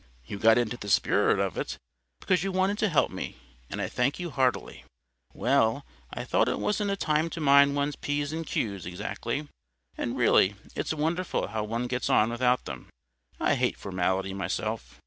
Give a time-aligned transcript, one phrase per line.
[0.25, 1.77] "You got into the spirit of it
[2.21, 3.37] because you wanted to help me,
[3.69, 4.83] and I thank you heartily."
[5.31, 9.47] "Well, I thought it wasn't a time to mind one's peas and cues exactly.
[9.95, 12.87] And really it's wonderful how one gets on without them.
[13.39, 14.99] I hate formality myself."